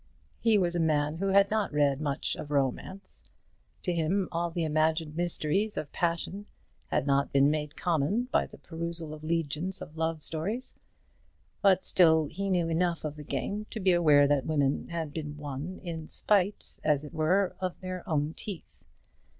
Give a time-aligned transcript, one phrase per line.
[0.39, 3.29] He was a man who had not read much of romance.
[3.83, 6.47] To him all the imagined mysteries of passion
[6.87, 10.73] had not been made common by the perusal of legions of love stories;
[11.61, 15.37] but still he knew enough of the game to be aware that women had been
[15.37, 18.83] won in spite, as it were, of their own teeth.